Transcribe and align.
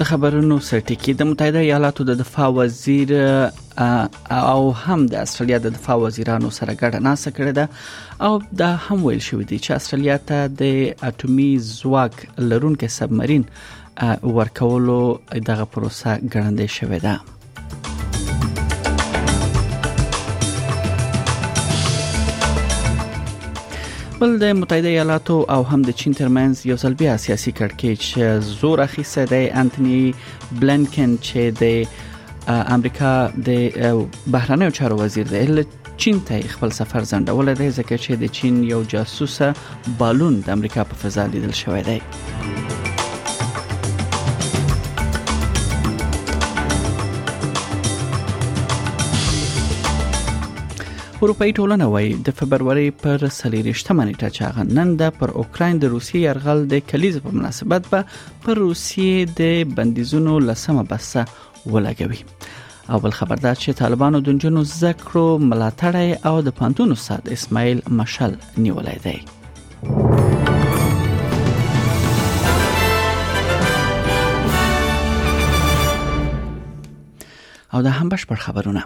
د 0.00 0.04
خبرونو 0.10 0.56
سرټکی 0.68 1.12
د 1.16 1.22
متحده 1.30 1.60
ایالاتو 1.64 2.04
د 2.10 2.16
دفاع 2.20 2.44
وزیر 2.58 3.10
او 3.16 4.60
هم 4.82 5.00
د 5.14 5.16
استرالیا 5.24 5.58
د 5.64 5.68
دفاع 5.76 5.96
وزیرانو 6.04 6.48
سره 6.58 6.72
ګډه 6.82 6.98
ناسه 7.08 7.28
کړې 7.36 7.52
ده 7.58 7.64
او 8.26 8.32
دا 8.62 8.68
هم 8.84 8.98
ویل 9.08 9.20
شوې 9.28 9.44
دي 9.50 9.58
چې 9.64 9.70
استرالیا 9.78 10.16
ته 10.28 10.38
د 10.60 10.62
اټومي 11.08 11.48
ځواک 11.78 12.14
لرونکو 12.54 12.86
سبمرین 12.98 13.44
ورکولو 14.38 15.02
دغه 15.50 15.64
پروسه 15.74 16.10
ګړندې 16.32 16.68
شوې 16.78 16.98
ده 17.08 17.14
بل 24.20 24.34
د 24.40 24.44
متحده 24.56 24.88
ایالاتو 24.88 25.34
او 25.52 25.62
هم 25.68 25.82
د 25.84 25.90
چین 26.00 26.12
ترمنز 26.16 26.58
یو 26.70 26.74
ځل 26.82 26.94
بیا 27.02 27.12
سیاسي 27.24 27.52
کړکېچ 27.60 28.02
زور 28.60 28.78
اخیسته 28.86 29.22
دی 29.32 29.38
انټونی 29.60 30.02
بلنکن 30.64 31.10
چې 31.26 31.40
د 31.60 32.52
امریکا 32.74 33.14
د 33.48 34.04
بهرنیو 34.36 34.70
چارو 34.80 34.96
وزیر 35.02 35.26
دی 35.34 35.64
چین 36.04 36.16
ته 36.32 36.36
خپل 36.56 36.70
سفر 36.80 37.02
ځنډول 37.12 37.46
دی 37.62 37.68
ځکه 37.78 37.94
چې 38.04 38.12
د 38.26 38.36
چین 38.40 38.54
یو 38.74 38.80
جاسوسه 38.96 39.48
بالون 40.04 40.34
د 40.46 40.54
امریکا 40.58 40.82
په 40.92 41.06
فضا 41.06 41.24
لیدل 41.38 41.54
شوی 41.64 41.82
دی 41.90 41.98
اروپאي 51.22 51.52
ټولنه 51.56 51.84
وایي 51.92 52.12
د 52.26 52.30
فبرवरी 52.36 52.84
پر 53.00 53.18
30 53.36 53.92
منېټه 53.96 54.28
چاغه 54.36 54.62
نن 54.76 54.88
د 55.00 55.02
پر 55.22 55.30
اوکرين 55.40 55.78
د 55.80 55.90
روسي 55.94 56.20
يرغل 56.20 56.62
د 56.70 56.78
کلیز 56.92 57.16
په 57.24 57.32
مناسبت 57.40 57.88
به 57.88 57.98
پر 58.44 58.60
روسي 58.60 59.08
د 59.40 59.50
بندیزونو 59.80 60.36
لسمه 60.44 60.84
بسه 60.92 61.24
ولګوي 61.74 62.20
او 62.90 63.00
بل 63.06 63.12
خبردار 63.18 63.60
چې 63.64 63.76
طالبانو 63.80 64.20
د 64.28 64.38
جنونو 64.44 64.62
ذکرو 64.70 65.24
ملاتړ 65.50 66.00
او 66.30 66.34
د 66.48 66.56
پانتون 66.62 66.94
استاد 66.96 67.28
اسماعیل 67.36 67.82
مشل 68.00 68.36
نیولای 68.68 68.94
دی 69.04 69.18
او 77.74 77.78
دا 77.88 77.92
هم 77.98 78.06
بشپړ 78.14 78.36
خبرونه 78.46 78.82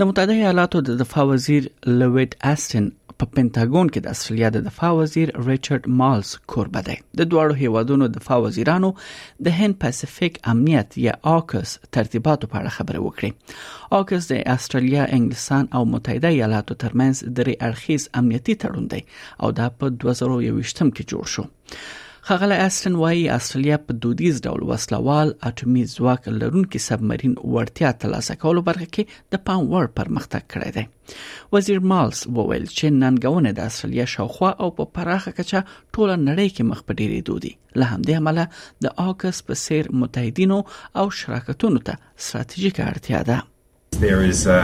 د 0.00 0.04
متحده 0.10 0.34
ایالاتو 0.38 0.80
د 0.86 0.94
دفاع 1.00 1.24
وزیر 1.32 1.66
لوید 1.98 2.32
استن 2.52 2.86
په 3.18 3.26
پینټاګون 3.34 3.90
کې 3.94 4.00
د 4.06 4.14
استرالیا 4.16 4.48
د 4.54 4.64
دفاع 4.68 4.90
وزیر 5.00 5.28
ریچارډ 5.50 5.84
مالز 6.00 6.32
کوربه 6.54 6.80
دی 6.88 6.96
د 7.20 7.28
دواړو 7.34 7.58
هیوادونو 7.62 8.08
دفاع 8.16 8.38
وزیرانو 8.46 8.90
د 9.48 9.56
هند 9.60 9.78
پاسفیک 9.84 10.40
امنیت 10.54 10.90
یا 11.06 11.14
آکس 11.36 11.68
ترتیباتو 11.98 12.50
په 12.54 12.62
اړه 12.62 12.76
خبرې 12.78 13.00
وکړې 13.04 14.02
آکس 14.02 14.22
د 14.34 14.44
استرالیا 14.58 15.04
انګلستان 15.16 15.64
او 15.78 15.82
متحده 15.96 16.28
ایالاتو 16.38 16.80
ترمنځ 16.86 17.16
درې 17.38 17.54
اړخیز 17.68 18.02
امنیتي 18.22 18.54
تړون 18.64 18.86
دی 18.96 19.02
او 19.42 19.48
دا 19.60 19.66
په 19.78 19.84
2021م 19.98 20.96
کې 20.96 21.04
جوړ 21.10 21.24
شو 21.36 21.44
خغله 22.26 22.54
استن 22.66 22.94
وايي 22.94 23.30
استرالیا 23.36 23.76
په 23.86 23.92
دودیز 24.02 24.36
ډول 24.46 24.60
وسلوال 24.68 25.28
اټومي 25.48 25.80
ځواک 25.94 26.22
لرونکي 26.40 26.78
سبمرین 26.82 27.34
ورتیا 27.54 27.90
ترلاسه 28.04 28.34
کولو 28.44 28.62
برخه 28.68 28.86
کې 28.96 29.34
د 29.34 29.40
پام 29.48 29.64
وړ 29.72 29.90
پرمختګ 29.98 30.48
کړی 30.52 30.70
دی 30.76 30.84
وزیر 31.56 31.80
مالز 31.92 32.22
وویل 32.38 32.64
چې 32.78 32.86
ننګونه 33.02 33.50
د 33.58 33.68
استرالیا 33.72 34.06
شاوخوا 34.14 34.50
او 34.62 34.68
په 34.78 34.88
پراخه 35.00 35.32
کچه 35.40 35.60
ټوله 35.94 36.16
نړۍ 36.28 36.48
کې 36.56 36.64
مخ 36.70 36.80
په 36.86 36.98
ډیری 37.00 37.20
دودي 37.30 37.52
له 37.82 37.90
همدې 37.90 38.24
امله 38.24 38.48
د 38.88 38.96
آکس 39.06 39.42
په 39.50 39.60
سیر 39.64 39.92
متحدینو 40.04 40.60
او 41.04 41.06
شراکتونو 41.20 41.84
ته 41.88 41.98
ستراتیژیک 42.28 42.80
اړتیا 42.88 43.20
ده 43.30 43.40
there 44.06 44.22
is 44.32 44.40
a, 44.58 44.60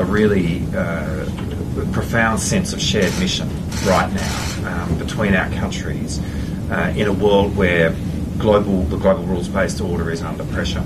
a 0.00 0.02
really 0.16 0.48
uh, 0.86 1.84
profound 1.98 2.46
sense 2.50 2.74
of 2.78 2.86
shared 2.90 3.22
mission 3.24 3.54
right 3.94 4.18
now 4.22 4.34
um, 4.70 4.98
between 5.06 5.42
our 5.44 5.50
countries. 5.60 6.20
uh, 6.70 6.92
in 6.96 7.06
a 7.08 7.12
world 7.12 7.56
where 7.56 7.94
global 8.38 8.82
the 8.84 8.98
global 8.98 9.24
rules 9.24 9.48
based 9.48 9.80
order 9.80 10.10
is 10.10 10.22
under 10.22 10.44
pressure, 10.44 10.82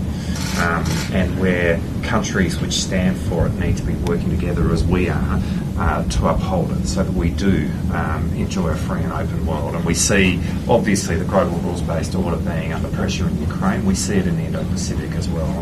um, 0.60 0.84
and 1.12 1.38
where 1.40 1.80
countries 2.02 2.60
which 2.60 2.72
stand 2.72 3.16
for 3.28 3.46
it 3.46 3.54
need 3.54 3.76
to 3.76 3.82
be 3.82 3.94
working 4.10 4.30
together 4.30 4.70
as 4.72 4.84
we 4.84 5.08
are 5.08 5.40
uh, 5.78 6.04
to 6.08 6.28
uphold 6.28 6.70
it, 6.72 6.86
so 6.86 7.02
that 7.02 7.12
we 7.14 7.30
do 7.30 7.68
um, 7.92 8.30
enjoy 8.36 8.68
a 8.68 8.76
free 8.76 9.00
and 9.00 9.12
open 9.12 9.46
world. 9.46 9.74
And 9.74 9.84
we 9.84 9.94
see 9.94 10.40
obviously 10.68 11.16
the 11.16 11.24
global 11.24 11.58
rules 11.58 11.82
based 11.82 12.14
order 12.14 12.36
being 12.36 12.72
under 12.72 12.88
pressure 12.88 13.26
in 13.26 13.38
Ukraine. 13.40 13.84
We 13.84 13.94
see 13.94 14.14
it 14.16 14.26
in 14.26 14.36
the 14.36 14.44
Indo-Pacific 14.50 15.12
as 15.20 15.28
well. 15.34 15.54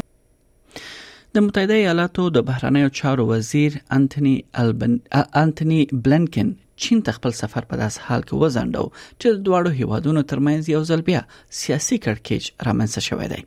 د 1.34 1.38
متحده 1.40 1.74
ایالاتو 1.74 2.28
د 2.34 2.42
بهرنیو 2.48 2.88
چارو 2.98 3.26
وزیر 3.26 3.74
انټونی 3.96 4.32
البن 4.60 4.96
انټونی 5.40 5.84
بلنکن 6.04 6.52
چین 6.82 7.00
ته 7.06 7.12
خپل 7.14 7.30
سفر 7.36 7.64
په 7.70 7.76
داس 7.80 7.94
حال 8.08 8.22
کې 8.26 8.42
وزندو 8.42 8.82
چې 8.88 9.36
د 9.36 9.38
دواړو 9.46 9.70
هیوادونو 9.78 10.20
ترمنځ 10.32 10.68
یو 10.72 10.80
ځل 10.90 11.00
بیا 11.08 11.20
سیاسي 11.60 11.96
کړکېچ 12.04 12.66
رامنځته 12.66 13.06
شوی 13.06 13.26
دی 13.30 13.38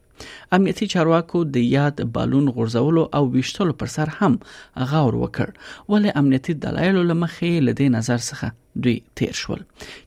امنیتي 0.59 0.87
چارواکو 0.95 1.43
د 1.57 1.63
یاد 1.67 2.01
بالون 2.17 2.49
غورځولو 2.57 3.05
او 3.19 3.23
ویشتلو 3.37 3.73
پر 3.83 3.93
سر 3.99 4.13
هم 4.19 4.33
غور 4.93 5.19
وکړ 5.23 5.53
ولې 5.95 6.23
امنیتي 6.23 6.55
دلایل 6.65 6.99
لمخې 7.01 7.65
لدې 7.69 7.95
نظر 7.99 8.23
څخه 8.27 8.59
دوی 8.87 8.95
تیر 9.21 9.33
شول 9.41 9.63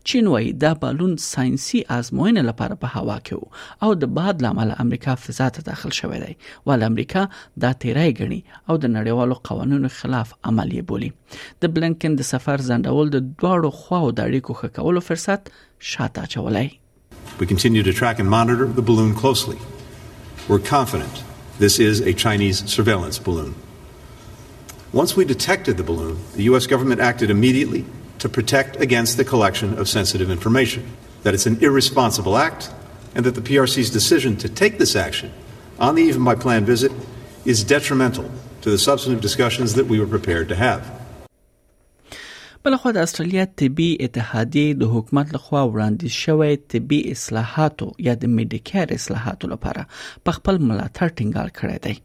چین 0.10 0.28
وایي 0.34 0.52
دا 0.64 0.72
بالون 0.84 1.16
ساينسي 1.24 1.82
آزموینه 1.98 2.42
لپاره 2.50 2.80
په 2.84 2.98
هوا 3.02 3.18
کې 3.30 3.82
او 3.88 3.94
د 4.04 4.12
باد 4.20 4.46
لامل 4.48 4.72
امریکا 4.86 5.16
فضا 5.24 5.50
ته 5.58 5.66
داخل 5.72 5.96
شوې 6.00 6.28
دی 6.28 6.38
ول 6.72 6.88
امریکا 6.90 7.26
دا 7.66 7.72
تیرای 7.86 8.14
غني 8.22 8.40
او 8.70 8.78
د 8.86 8.96
نړیوالو 8.96 9.40
قوانینو 9.52 9.94
خلاف 10.00 10.34
عمل 10.52 10.74
یې 10.78 10.92
بولی 10.94 11.12
د 11.66 11.74
بلنکن 11.78 12.18
د 12.22 12.30
سفر 12.32 12.66
زندول 12.72 13.14
د 13.18 13.26
دواړو 13.28 13.84
خواو 13.84 14.12
د 14.22 14.32
اړیکو 14.32 14.64
ښه 14.64 14.80
کولو 14.80 15.06
فرصت 15.10 15.54
شاته 15.96 16.30
چولای 16.38 16.70
We 17.42 17.46
continue 17.52 17.84
to 17.88 17.94
track 18.00 18.18
and 18.24 18.30
monitor 18.38 18.66
the 18.80 18.84
balloon 18.90 19.12
closely. 19.22 19.56
We're 20.50 20.60
confident 20.60 21.24
this 21.58 21.80
is 21.80 22.02
a 22.02 22.14
Chinese 22.14 22.66
surveillance 22.70 23.18
balloon. 23.18 23.56
Once 24.92 25.16
we 25.16 25.24
detected 25.24 25.78
the 25.78 25.84
balloon, 25.84 26.18
the 26.36 26.44
U.S. 26.44 26.68
government 26.68 27.00
acted 27.00 27.30
immediately 27.30 27.86
to 28.20 28.28
protect 28.28 28.76
against 28.82 29.16
the 29.16 29.24
collection 29.24 29.78
of 29.80 29.88
sensitive 29.88 30.30
information, 30.30 30.86
that 31.24 31.34
it's 31.34 31.46
an 31.46 31.58
irresponsible 31.64 32.36
act, 32.38 32.70
and 33.16 33.26
that 33.26 33.36
the 33.36 33.42
PRC's 33.42 33.90
decision 33.90 34.36
to 34.38 34.50
take 34.50 34.80
this 34.80 34.98
action 34.98 35.32
on 35.80 35.96
the 35.96 36.04
eve 36.04 36.16
of 36.16 36.22
my 36.22 36.36
planned 36.36 36.66
visit 36.66 36.92
is 37.46 37.64
detrimental 37.64 38.30
to 38.62 38.70
the 38.70 38.78
substantive 38.78 39.22
discussions 39.22 39.76
that 39.76 39.86
we 39.86 39.98
were 40.00 40.08
prepared 40.08 40.50
to 40.50 40.56
have. 40.58 41.02
بلخوا 42.66 42.92
د 42.96 43.00
استرالیا 43.06 43.44
طبي 43.60 43.88
اتحادیه 44.06 44.70
د 44.82 44.92
حکومت 44.94 45.28
لخوا 45.36 45.62
وړاندیز 45.66 46.14
شوی 46.26 46.54
طبي 46.74 47.00
اصلاحاتو 47.16 47.88
یا 48.08 48.14
د 48.22 48.32
میډیکیر 48.36 48.88
اصلاحاتو 49.00 49.46
لپاره 49.54 49.82
په 50.28 50.32
خپل 50.38 50.56
ملاتړ 50.68 51.08
ټینګار 51.18 51.50
کړی 51.58 51.78
دی 51.86 51.96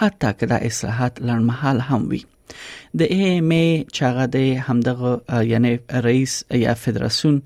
حتی 0.00 0.30
که 0.38 0.44
دا 0.52 0.58
اصلاحات 0.70 1.14
لړمحال 1.28 1.78
هم 1.90 2.02
وي 2.12 2.20
د 3.00 3.02
ایم 3.16 3.50
ای 3.56 3.64
چې 3.94 4.00
هغه 4.08 4.24
د 4.36 4.38
همدغه 4.66 5.10
یعنی 5.52 5.72
رئیس 6.06 6.32
یا 6.64 6.74
فدراسیون 6.84 7.36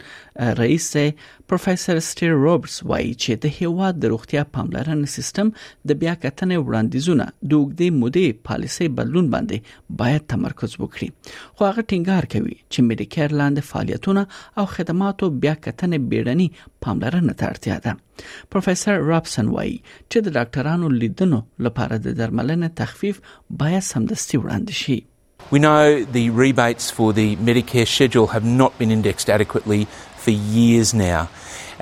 رئیس 0.63 0.85
پروفیسور 1.53 1.97
سټیر 2.09 2.31
روبرټس 2.45 2.77
وایي 2.91 3.09
چې 3.23 3.33
د 3.45 3.57
هیواد 3.59 3.95
د 4.03 4.13
روغتیا 4.13 4.43
پاملرنې 4.59 5.09
سیستم 5.17 5.51
د 5.57 5.91
بیا 6.03 6.15
کتنې 6.25 6.57
وړاندیزونه 6.67 7.27
د 7.49 7.51
اوږدې 7.57 7.89
مودې 8.01 8.27
پالیسي 8.51 8.87
بدلون 9.01 9.27
باندې 9.35 9.59
باید 10.03 10.29
تمرکز 10.35 10.73
وکړي 10.83 11.09
خو 11.57 11.61
هغه 11.71 11.83
ټینګار 11.91 12.25
کوي 12.37 12.57
چې 12.73 12.79
میډیکیر 12.91 13.29
لاندې 13.41 13.63
فعالیتونه 13.71 14.23
او 14.59 14.65
خدماتو 14.77 15.25
بیا 15.47 15.55
کتنې 15.67 15.99
بیړني 16.15 16.49
پاملرنه 16.87 17.33
ته 17.43 17.47
اړتیا 17.55 17.77
ده 17.89 17.93
رابسن 19.05 19.47
چې 20.11 20.17
د 20.27 20.35
ډاکټرانو 20.37 20.87
لیدنو 21.01 21.41
لپاره 21.67 21.95
د 22.07 22.19
درملنې 22.19 22.69
تخفیف 22.83 23.17
سمدستي 23.93 24.37
وړاندې 24.41 24.77
شي 24.83 24.99
We 25.55 25.61
know 25.69 25.85
the 26.19 26.25
rebates 26.45 26.87
for 26.97 27.07
the 27.21 27.29
Medicare 27.47 27.89
schedule 27.95 28.29
have 28.35 28.45
not 28.63 28.73
been 28.83 28.93
indexed 28.97 29.29
adequately 29.37 29.81
for 30.25 30.33
years 30.59 30.89
now. 31.11 31.21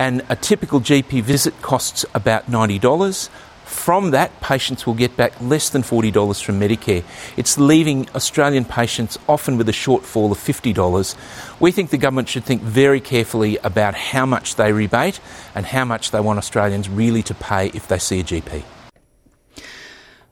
And 0.06 0.14
a 0.34 0.36
typical 0.48 0.80
GP 0.90 1.10
visit 1.32 1.54
costs 1.70 2.06
about 2.20 2.42
$90. 2.54 3.26
From 3.70 4.10
that, 4.10 4.30
patients 4.42 4.84
will 4.86 4.94
get 4.98 5.16
back 5.16 5.32
less 5.40 5.70
than 5.70 5.82
$40 5.82 6.42
from 6.42 6.60
Medicare. 6.60 7.04
It's 7.36 7.56
leaving 7.56 8.08
Australian 8.14 8.64
patients 8.64 9.16
often 9.28 9.56
with 9.56 9.68
a 9.68 9.72
shortfall 9.72 10.30
of 10.32 10.38
$50. 10.38 11.14
We 11.60 11.70
think 11.70 11.90
the 11.90 11.96
government 11.96 12.28
should 12.28 12.44
think 12.44 12.62
very 12.62 13.00
carefully 13.00 13.58
about 13.62 13.94
how 13.94 14.26
much 14.26 14.56
they 14.56 14.72
rebate 14.72 15.20
and 15.54 15.64
how 15.66 15.84
much 15.84 16.10
they 16.10 16.20
want 16.20 16.38
Australians 16.38 16.88
really 16.88 17.22
to 17.22 17.34
pay 17.34 17.68
if 17.68 17.86
they 17.88 17.98
see 17.98 18.20
a 18.20 18.24
GP. 18.24 18.62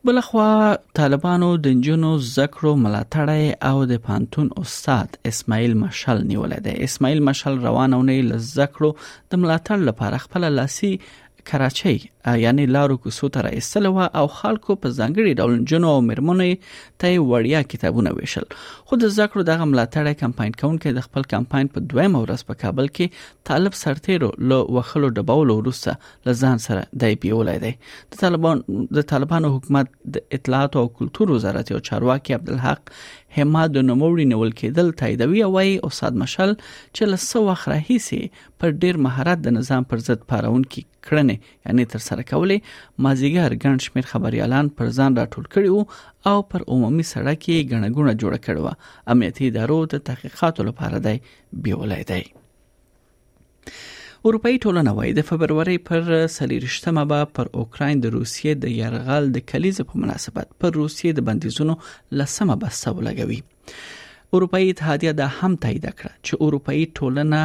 بلخوا 0.04 0.74
طالبانو 0.94 1.56
د 1.56 1.68
نجونو 1.68 2.10
زکړو 2.18 2.74
ملاتړی 2.76 3.54
او 3.70 3.84
د 3.84 3.92
پانتون 4.02 4.48
استاد 4.60 5.16
اسماعیل 5.30 5.74
مشال 5.78 6.20
نیولې 6.26 6.84
اسماعیل 6.88 7.22
مشل 7.28 7.58
روانونه 7.64 8.16
ل 8.26 8.38
زکړو 8.44 8.94
د 9.30 9.34
ملاتړ 9.34 9.76
لپاره 9.88 10.16
خپل 10.26 10.46
لاسي 10.58 10.92
کراچۍ 11.50 11.96
یعنی 12.40 12.64
لارو 12.76 12.96
کوڅو 13.04 13.28
ته 13.34 13.42
راایستل 13.44 13.86
او 13.90 14.24
خلکو 14.38 14.74
په 14.84 14.90
ځانګړي 14.96 15.34
ډول 15.42 15.54
جنو 15.72 15.92
او 15.98 16.00
مرمنې 16.08 16.58
ته 17.04 17.12
وړیا 17.28 17.62
کتابونه 17.74 18.12
ویشل 18.18 18.46
خو 18.90 18.98
د 19.04 19.12
ذکر 19.18 19.44
دغه 19.50 19.68
ملاتړ 19.70 20.18
کمپاین 20.22 20.58
کونکي 20.62 20.92
د 20.98 21.06
خپل 21.06 21.26
کمپاین 21.34 21.70
په 21.76 21.84
دویم 21.92 22.18
ورځ 22.18 22.44
په 22.50 22.60
کابل 22.64 22.90
کې 22.90 23.46
طالب 23.52 23.78
سرتیرو 23.82 24.30
له 24.52 24.60
وخلو 24.78 25.10
ډبول 25.20 25.54
وروسته 25.60 25.96
لزان 26.30 26.64
سره 26.66 26.84
د 27.04 27.16
پیولای 27.24 27.56
دی 27.66 27.72
د 27.86 28.20
طالبان 28.24 28.62
د 29.00 29.08
طالبانو 29.14 29.54
حکومت 29.56 29.94
د 30.18 30.38
اطلاعات 30.40 30.78
او 30.82 30.86
کلتور 31.00 31.34
وزارت 31.36 31.74
او 31.78 31.82
چارواکي 31.90 32.36
عبدالحق 32.40 32.94
هما 33.36 33.62
د 33.74 33.84
نوموړي 33.88 34.24
نیول 34.32 34.52
کېدل 34.60 34.86
تاییدوي 35.00 35.40
او 35.46 35.50
وايي 35.56 35.72
استاد 35.88 36.14
مشل 36.24 36.50
چې 36.96 37.02
لسو 37.14 37.38
وخت 37.48 37.66
راهیسي 37.72 38.20
پر 38.62 38.68
ډیر 38.84 38.94
مهارت 39.06 39.38
د 39.46 39.54
نظام 39.58 39.82
پر 39.90 39.98
ضد 40.06 40.20
پارون 40.32 40.62
کې 40.72 40.82
کړنې 41.06 41.36
یعنی 41.68 41.82
تر 41.96 42.00
سره 42.08 42.22
کولې 42.30 42.58
مازیګر 43.04 43.50
ګڼ 43.64 43.74
شمیر 43.88 44.06
خبريالان 44.14 44.64
پر 44.80 44.86
ځان 44.98 45.10
راټول 45.20 45.44
کړیو 45.54 45.78
او 46.32 46.36
پر 46.54 46.60
عمومي 46.76 47.04
سړک 47.12 47.38
کې 47.44 47.78
غنګونه 47.82 48.12
جوړ 48.24 48.32
کړو 48.48 48.62
امنیتي 49.14 49.44
ادارو 49.52 49.78
ته 49.94 50.04
تحقیقات 50.08 50.56
لپاره 50.72 50.98
دی 51.08 51.16
بیولای 51.68 52.02
دی 52.14 52.22
اروپאي 54.26 54.56
ټولنه 54.62 54.92
وایي 54.98 55.10
د 55.16 55.24
فبرवरी 55.26 55.74
پر 55.88 56.06
سلیریشتمه 56.36 57.02
به 57.10 57.26
پر 57.38 57.50
اوکرين 57.60 58.00
د 58.04 58.12
روسیې 58.14 58.54
د 58.62 58.72
يرغل 58.78 59.28
د 59.36 59.42
کلیزه 59.52 59.84
په 59.90 60.00
مناسبت 60.04 60.56
پر 60.62 60.72
روسیې 60.78 61.12
د 61.18 61.26
بندیزونو 61.28 61.76
لسمه 62.22 62.56
بسو 62.64 62.94
لګوي 63.08 63.38
اروپאי 64.38 64.74
اتحادیه 64.74 65.12
دا 65.20 65.28
هم 65.36 65.54
تایید 65.66 65.86
کړه 65.98 66.12
چې 66.26 66.42
اروپאי 66.46 66.82
ټولنه 67.00 67.42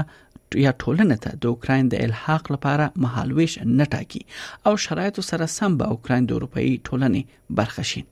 یا 0.66 0.72
ټولنه 0.82 1.16
ته 1.24 1.32
د 1.44 1.48
اوکرين 1.54 1.88
د 1.92 2.02
الحاق 2.08 2.50
لپاره 2.54 2.88
مهالويش 3.06 3.56
نه 3.80 3.88
ټاکي 3.94 4.22
او 4.70 4.74
شرایطو 4.86 5.26
سره 5.30 5.48
سم 5.56 5.78
به 5.82 5.94
اوکرين 5.96 6.28
د 6.32 6.36
اروپאי 6.40 6.74
ټولنې 6.90 7.42
برخه 7.60 7.86
شي 7.92 8.04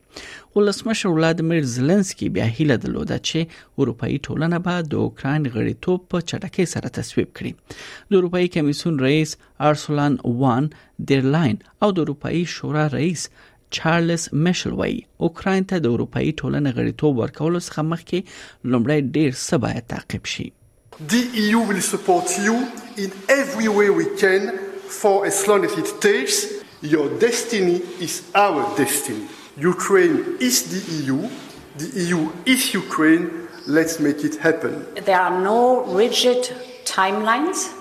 ولسمشر 0.56 1.12
ولادمیر 1.18 1.68
زيلنسکي 1.74 2.30
بیا 2.38 2.48
هیله 2.56 2.78
درلوده 2.86 3.18
چې 3.30 3.60
اروپאי 3.84 4.16
ټولنه 4.26 4.62
به 4.66 4.86
د 4.94 5.04
اوکرين 5.04 5.48
غړیتوب 5.56 6.08
په 6.14 6.26
چټکۍ 6.32 6.68
سره 6.74 6.94
تصویب 7.00 7.30
کړي 7.40 8.10
د 8.10 8.20
اروپאי 8.20 8.52
کمیسون 8.58 9.00
رئیس 9.06 9.36
ارسلان 9.72 10.18
وان 10.44 10.70
ډیرلاین 11.12 11.62
او 11.84 11.92
د 11.98 12.04
اروپאי 12.06 12.44
شورا 12.56 12.86
رئیس 12.98 13.28
چارلز 13.78 14.24
مشلوي 14.46 14.94
اوکرين 15.26 15.70
ته 15.70 15.84
د 15.84 15.94
اروپאי 15.94 16.32
ټولنې 16.40 16.80
غړیتوب 16.80 17.22
ورکول 17.24 17.60
څخه 17.66 17.88
مخکې 17.92 18.66
لومړی 18.72 19.14
ډیر 19.18 19.30
څه 19.48 19.62
باید 19.66 19.88
تعقیب 19.94 20.26
شي 20.34 20.48
The 21.08 21.18
EU 21.34 21.58
will 21.58 21.80
support 21.80 22.30
you 22.38 22.70
in 22.96 23.10
every 23.28 23.66
way 23.66 23.90
we 23.90 24.04
can 24.16 24.56
for 24.86 25.26
as 25.26 25.48
long 25.48 25.64
as 25.64 25.72
it 25.76 26.00
takes. 26.00 26.46
Your 26.80 27.08
destiny 27.18 27.82
is 27.98 28.30
our 28.36 28.62
destiny. 28.76 29.26
Ukraine 29.56 30.36
is 30.38 30.56
the 30.70 30.94
EU, 31.02 31.28
the 31.76 31.90
EU 32.04 32.30
is 32.46 32.72
Ukraine. 32.72 33.48
Let's 33.66 33.98
make 33.98 34.22
it 34.22 34.36
happen. 34.36 34.86
There 34.94 35.18
are 35.20 35.42
no 35.42 35.82
rigid 35.86 36.44
timelines, 36.84 37.72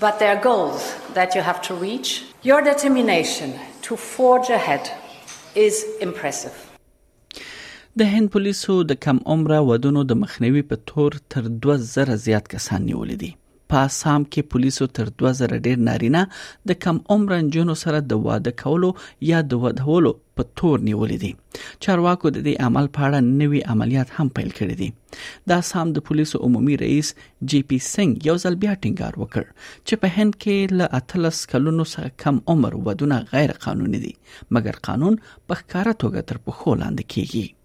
but 0.00 0.18
there 0.18 0.34
are 0.36 0.40
goals 0.42 0.94
that 1.12 1.34
you 1.34 1.42
have 1.42 1.60
to 1.68 1.74
reach. 1.74 2.24
Your 2.42 2.62
determination 2.62 3.58
to 3.82 3.96
forge 3.96 4.48
ahead 4.48 4.90
is 5.54 5.84
impressive. 6.00 6.56
د 8.00 8.04
هند 8.12 8.28
پولیسو 8.32 8.74
د 8.88 8.94
کم 9.04 9.18
عمره 9.34 9.58
ودونو 9.66 10.00
د 10.08 10.16
مخنیوي 10.22 10.62
په 10.72 10.76
تور 10.88 11.14
تر 11.34 11.46
2000 11.66 12.10
زیات 12.24 12.50
کسان 12.54 12.82
نیولې 12.86 13.16
دي 13.22 13.30
په 13.74 13.92
سام 13.98 14.26
کې 14.36 14.50
پولیسو 14.54 14.88
تر 14.98 15.12
2000 15.22 15.54
ډیر 15.68 15.80
نارینه 15.86 16.22
د 16.72 16.76
کم 16.86 16.98
عمره 17.16 17.38
جنو 17.56 17.76
سره 17.84 18.02
د 18.10 18.20
واده 18.26 18.52
کولو 18.64 18.90
یا 19.30 19.40
د 19.54 19.62
ودهولو 19.64 20.12
په 20.40 20.48
تور 20.62 20.84
نیولې 20.90 21.24
دي 21.24 21.64
چارواکو 21.86 22.34
د 22.36 22.38
دې 22.48 22.68
عمل 22.68 22.90
په 23.00 23.08
اړه 23.08 23.42
نوي 23.44 23.62
عملیات 23.76 24.12
هم 24.18 24.34
پیل 24.42 24.52
کړي 24.60 24.80
دي 24.82 25.24
د 25.54 25.64
سام 25.72 25.96
د 25.98 26.06
پولیسو 26.12 26.44
عمومي 26.50 26.76
رئیس 26.84 27.14
جی 27.56 27.62
پی 27.74 27.80
سنگ 27.90 28.28
یو 28.30 28.36
ځل 28.46 28.60
بیا 28.68 28.74
ټینګار 28.82 29.20
وکړ 29.24 29.60
چې 29.86 30.04
په 30.06 30.18
هند 30.20 30.38
کې 30.42 30.78
له 30.82 30.92
اتلس 31.02 31.42
کلونو 31.56 31.88
څخه 31.96 32.20
کم 32.28 32.44
عمر 32.56 32.78
ودونه 32.90 33.22
غیر 33.34 33.56
قانوني 33.66 34.04
دي 34.06 34.14
مګر 34.58 34.86
قانون 34.90 35.22
په 35.28 35.64
ښکارا 35.66 36.02
توګه 36.06 36.30
تر 36.32 36.44
پخو 36.48 36.80
لاندې 36.82 37.14
کیږي 37.14 37.55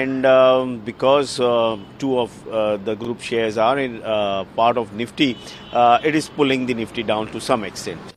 And 0.00 0.24
um, 0.24 0.78
because 0.90 1.32
uh, 1.40 1.76
two 1.98 2.12
of 2.24 2.30
uh, 2.58 2.76
the 2.88 2.94
group 2.94 3.20
shares 3.30 3.58
are 3.58 3.76
in 3.86 4.00
uh, 4.14 4.44
part 4.60 4.76
of 4.82 4.94
Nifty, 5.00 5.36
uh, 5.72 5.98
it 6.04 6.14
is 6.14 6.28
pulling 6.38 6.66
the 6.66 6.74
Nifty 6.84 7.02
down 7.02 7.26
to 7.32 7.40
some 7.40 7.64
extent. 7.64 8.14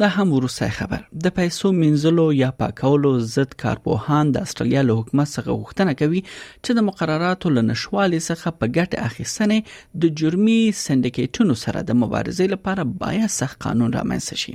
دا 0.00 0.08
هم 0.16 0.28
وروسته 0.36 0.66
خبر 0.78 1.00
د 1.24 1.32
پیسو 1.38 1.66
منځلو 1.82 2.22
یا 2.42 2.46
پاکولو 2.60 3.08
ضد 3.34 3.52
کارپوهان 3.62 4.30
د 4.34 4.46
استرالیا 4.46 4.82
له 4.90 4.94
حکومت 5.00 5.28
څخه 5.34 5.50
غوښتنه 5.60 5.92
کوي 6.02 6.20
چې 6.64 6.70
د 6.78 6.86
مقرراتو 6.88 7.52
لنشوالي 7.56 8.20
څخه 8.28 8.54
په 8.62 8.70
ګټه 8.76 8.98
اخیستنې 9.10 9.58
د 10.04 10.14
جرمي 10.22 10.56
سندیکیټونو 10.82 11.56
سره 11.64 11.84
د 11.90 11.98
مبارزې 12.04 12.46
لپاره 12.54 12.86
باید 13.04 13.34
سخت 13.36 13.60
قانون 13.66 13.92
رامنځته 14.00 14.42
شي 14.44 14.54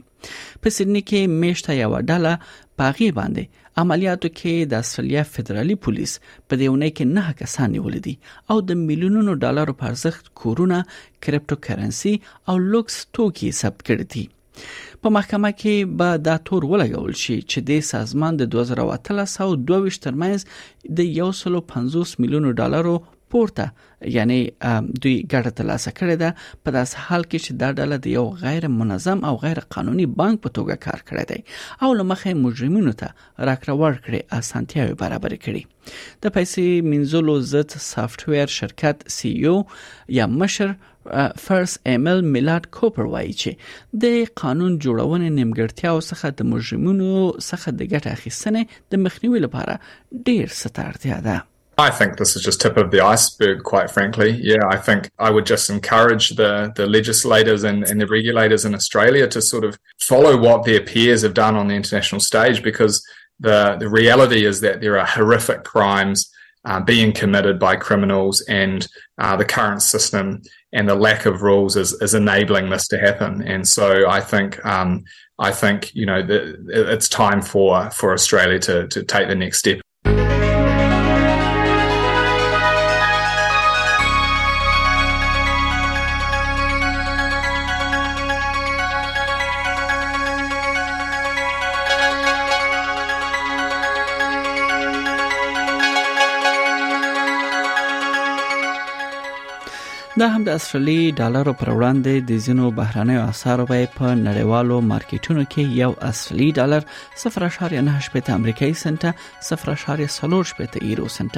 په 0.62 0.76
سیدنی 0.78 1.04
کې 1.08 1.40
میشته 1.46 1.78
یو 1.82 1.94
ډله 2.12 2.34
پاغي 2.82 3.10
باندې 3.20 3.82
عملیاتو 3.86 4.34
کې 4.36 4.76
د 4.76 4.84
استرالیا 4.86 5.26
فدرالي 5.36 5.78
پولیس 5.88 6.18
په 6.28 6.64
دیونه 6.64 6.92
کې 6.98 7.20
نه 7.20 7.38
کسان 7.44 7.76
نیول 7.80 8.02
دي 8.10 8.16
او 8.54 8.64
د 8.72 8.84
میلیونونو 8.88 9.38
ډالرو 9.46 9.78
پرځخت 9.84 10.34
کورونه 10.46 10.82
کرپټو 10.94 11.66
کرنسي 11.70 12.16
او 12.54 12.62
لوکس 12.78 13.02
توکي 13.20 13.54
ثبت 13.62 13.86
کړی 13.90 14.16
دي 14.16 14.26
په 15.02 15.08
محکمه 15.16 15.50
کې 15.62 15.74
به 15.98 16.10
دا 16.28 16.36
تور 16.48 16.62
ولګول 16.72 17.14
شي 17.24 17.38
چې 17.50 17.60
د 17.70 17.72
سازمان 17.94 18.34
د 18.38 18.44
2013 18.54 19.46
او 19.46 19.52
22 19.68 20.04
ترمنځ 20.06 20.40
د 20.98 21.00
150 21.18 22.22
میلیونو 22.22 22.50
ډالرو 22.60 22.96
پورته 23.34 23.72
یعنی 24.18 24.38
دوی 25.02 25.16
ګټه 25.34 25.52
ترلاسه 25.60 25.92
کړې 26.00 26.16
ده 26.24 26.30
په 26.64 26.72
داس 26.76 26.92
حال 27.04 27.24
کې 27.32 27.40
چې 27.46 27.52
دا 27.62 27.70
ډله 27.80 27.98
د 28.02 28.08
یو 28.18 28.26
غیر 28.46 28.68
منظم 28.80 29.24
او 29.30 29.34
غیر 29.46 29.60
قانوني 29.76 30.06
بانک 30.20 30.42
په 30.44 30.50
توګه 30.58 30.84
کار 30.88 31.00
کړی 31.10 31.26
دی 31.32 31.40
او 31.84 31.90
لمخې 32.00 32.32
مجرمینو 32.46 32.94
ته 33.00 33.08
راکړور 33.50 33.94
کړي 34.06 34.20
اسانتیاوي 34.42 34.96
برابر 35.04 35.34
کړي 35.44 35.64
د 36.26 36.36
پیسې 36.36 36.68
منځلو 36.92 37.36
زت 37.54 37.70
سافټویر 37.92 38.48
شرکت 38.60 38.98
سی 39.18 39.32
یو 39.46 39.56
e 39.62 40.20
یا 40.20 40.26
مشر 40.44 40.76
فرس 41.48 41.78
ایمل 41.92 42.22
میلاد 42.36 42.64
کوپر 42.78 43.10
وایي 43.16 43.34
چې 43.42 44.06
د 44.06 44.32
قانون 44.44 44.80
جوړونې 44.86 45.36
نیمګړتیاو 45.38 45.98
څخه 46.10 46.28
د 46.40 46.52
مجرمینو 46.54 47.12
څخه 47.50 47.68
د 47.80 47.82
ګټه 47.94 48.10
اخیستنې 48.18 48.78
د 48.92 49.04
مخنیوي 49.08 49.40
لپاره 49.50 49.78
ډیر 50.30 50.56
ستارتیا 50.62 51.20
ده 51.28 51.38
I 51.78 51.90
think 51.90 52.18
this 52.18 52.36
is 52.36 52.44
just 52.44 52.62
tip 52.62 52.78
of 52.78 52.92
the 52.92 53.02
iceberg, 53.02 53.64
quite 53.64 53.92
frankly. 53.92 54.32
Yeah, 54.42 54.66
I 54.70 54.78
think 54.78 55.10
I 55.20 55.30
would 55.30 55.46
just 55.46 55.70
encourage 55.70 56.30
the, 56.32 56.72
the 56.76 56.86
legislators 56.86 57.64
and, 57.66 57.84
and 57.84 58.00
the 58.00 58.08
regulators 58.08 58.64
in 58.64 58.74
Australia 58.74 59.28
to 59.28 59.42
sort 59.42 59.66
of 59.66 59.78
follow 60.00 60.38
what 60.40 60.64
their 60.64 60.82
peers 60.82 61.22
have 61.24 61.34
done 61.34 61.56
on 61.56 61.68
the 61.68 61.76
international 61.76 62.22
stage 62.22 62.64
because 62.64 63.06
the, 63.42 63.76
the 63.78 63.90
reality 63.90 64.46
is 64.46 64.62
that 64.62 64.80
there 64.80 64.98
are 64.98 65.06
horrific 65.06 65.66
crimes 65.66 66.32
uh, 66.64 66.80
being 66.80 67.12
committed 67.12 67.60
by 67.60 67.76
criminals 67.76 68.42
and 68.42 68.88
uh, 69.18 69.36
the 69.36 69.46
current 69.46 69.82
system 69.82 70.42
and 70.72 70.88
the 70.90 70.96
lack 70.96 71.26
of 71.26 71.42
rules 71.42 71.76
is, 71.76 71.94
is 72.02 72.14
enabling 72.14 72.70
this 72.70 72.88
to 72.88 72.98
happen. 72.98 73.42
And 73.42 73.68
so 73.68 74.10
I 74.10 74.22
think 74.22 74.66
um, 74.66 75.04
I 75.40 75.52
think 75.52 75.94
you 75.94 76.06
know 76.06 76.26
the, 76.26 76.58
it's 76.70 77.08
time 77.10 77.42
for 77.42 77.92
for 77.92 78.14
Australia 78.14 78.58
to 78.60 78.88
to 78.88 79.04
take 79.04 79.28
the 79.28 79.36
next 79.36 79.60
step 79.60 79.82
دا 100.20 100.28
هم 100.30 100.44
د 100.48 100.50
اسټرالي 100.58 101.00
ډالرو 101.20 101.54
پر 101.62 101.70
وړاندې 101.78 102.14
د 102.28 102.30
زینو 102.44 102.68
بهرانه 102.78 103.16
اسعارو 103.30 103.64
په 103.96 104.06
نړیوالو 104.28 104.76
مارکیټونو 104.92 105.42
کې 105.56 105.74
یو 105.84 105.90
اصلي 106.10 106.46
ډالر 106.60 106.86
0.98 107.24 108.14
پټ 108.14 108.30
امریکایي 108.36 108.74
سنت 108.82 109.04
0.40 109.48 110.54
پټ 110.60 110.78
ایرو 110.82 111.08
سنت 111.16 111.36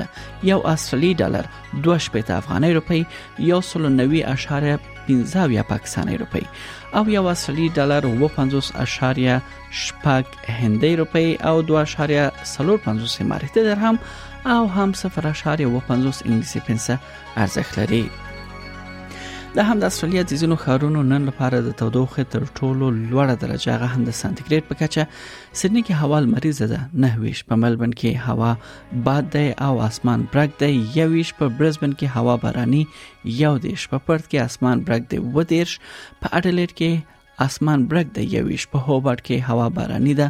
یو 0.50 0.58
اصلي 0.74 1.10
ډالر 1.22 1.48
2 1.88 1.96
پټ 2.18 2.30
افغاني 2.36 2.70
روپی 2.78 3.00
یو 3.50 3.58
90.15 4.02 5.58
پاکستاني 5.72 6.18
روپی 6.24 6.44
او 7.02 7.04
یو 7.18 7.26
اصلي 7.34 7.68
ډالر 7.80 8.08
55.8 8.26 10.38
هندۍ 10.60 10.94
روپی 11.02 11.26
او 11.54 11.56
2.45 11.72 12.46
مارکیټ 13.34 13.66
درهم 13.72 14.00
او 14.60 14.64
هم 14.78 14.96
0.50 15.04 15.68
انګلیسي 15.74 16.66
پنسه 16.72 16.96
ارزښت 17.38 17.80
لري 17.84 18.06
دا 19.58 19.64
هم 19.66 19.80
د 19.82 19.86
استرالیا 19.90 20.22
د 20.30 20.34
ځینو 20.42 20.56
ښارونو 20.64 21.00
نن 21.12 21.22
لپاره 21.30 21.62
د 21.68 21.70
تودوخې 21.80 22.24
تر 22.34 22.44
ټولو 22.58 22.90
لوړه 22.96 23.36
درجه 23.44 23.70
هغه 23.76 23.88
هم 23.94 24.04
د 24.10 24.16
سانتیګریډ 24.18 24.64
په 24.68 24.76
کچه 24.82 25.02
سېډني 25.62 25.82
کې 25.88 26.00
هوا 26.02 26.18
مریض 26.34 26.60
ده 26.74 26.82
نه 27.04 27.12
ویش 27.22 27.42
په 27.48 27.60
ملبن 27.64 27.96
کې 28.02 28.28
هوا 28.28 28.52
باد 29.08 29.32
دی 29.36 29.48
او 29.68 29.74
اسمان 29.88 30.28
برګ 30.34 30.52
دی 30.62 30.72
یويش 31.00 31.34
په 31.40 31.46
برزبن 31.62 31.98
کې 32.00 32.14
هوا 32.18 32.36
باراني 32.44 32.84
یو 33.44 33.54
دیش 33.66 33.90
په 33.92 34.04
پرت 34.08 34.24
کې 34.30 34.46
اسمان 34.48 34.86
برګ 34.90 35.04
دی 35.12 35.18
و 35.36 35.48
دیش 35.56 35.70
په 36.22 36.28
اډلېټ 36.38 36.70
کې 36.80 36.92
اسمان 37.46 37.84
برګ 37.90 38.08
د 38.16 38.34
یویش 38.36 38.64
په 38.74 38.78
هوبرټ 38.88 39.20
کې 39.28 39.46
هوا 39.52 39.68
باراني 39.78 40.14
ده 40.20 40.28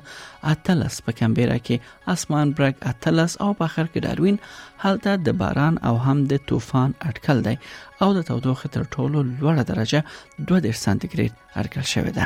اتلس 0.53 0.95
په 1.05 1.11
کمبيرا 1.19 1.57
کې 1.69 1.75
اسمان 2.15 2.51
برګ 2.59 2.75
اتلس 2.91 3.31
او 3.45 3.49
په 3.61 3.67
خر 3.75 3.87
کې 3.93 3.99
داروین 4.07 4.37
حالته 4.83 5.15
د 5.21 5.25
دا 5.29 5.33
باران 5.43 5.75
او 5.91 5.95
هم 6.09 6.17
د 6.33 6.43
طوفان 6.51 6.89
اټکل 7.11 7.37
دی 7.47 7.55
او 8.05 8.09
د 8.19 8.29
تودوخه 8.31 8.67
تر 8.77 8.81
ټولو 8.95 9.17
لوړه 9.39 9.63
درجه 9.73 10.03
2 10.53 10.79
سانتیګراد 10.83 11.33
اټکل 11.61 11.85
شوې 11.93 12.11
ده 12.17 12.25